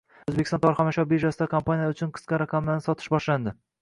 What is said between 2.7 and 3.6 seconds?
sotish boshlandi